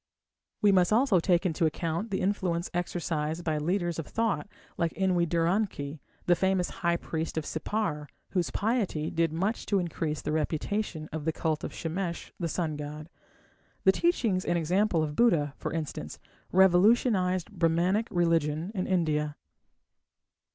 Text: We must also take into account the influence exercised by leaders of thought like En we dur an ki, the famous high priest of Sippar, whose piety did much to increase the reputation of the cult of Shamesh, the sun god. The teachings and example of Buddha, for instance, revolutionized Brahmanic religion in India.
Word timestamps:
We 0.63 0.71
must 0.71 0.91
also 0.91 1.19
take 1.19 1.45
into 1.45 1.67
account 1.67 2.09
the 2.09 2.21
influence 2.21 2.71
exercised 2.73 3.43
by 3.43 3.59
leaders 3.59 3.99
of 3.99 4.07
thought 4.07 4.47
like 4.75 4.93
En 4.95 5.13
we 5.13 5.27
dur 5.27 5.45
an 5.45 5.67
ki, 5.67 6.01
the 6.25 6.35
famous 6.35 6.71
high 6.81 6.97
priest 6.97 7.37
of 7.37 7.45
Sippar, 7.45 8.07
whose 8.31 8.49
piety 8.49 9.11
did 9.11 9.31
much 9.31 9.67
to 9.67 9.77
increase 9.77 10.19
the 10.19 10.31
reputation 10.31 11.07
of 11.11 11.25
the 11.25 11.31
cult 11.31 11.63
of 11.63 11.71
Shamesh, 11.71 12.31
the 12.39 12.49
sun 12.49 12.77
god. 12.77 13.09
The 13.83 13.91
teachings 13.91 14.43
and 14.43 14.57
example 14.57 15.03
of 15.03 15.15
Buddha, 15.15 15.53
for 15.55 15.71
instance, 15.71 16.17
revolutionized 16.51 17.51
Brahmanic 17.51 18.07
religion 18.09 18.71
in 18.73 18.87
India. 18.87 19.35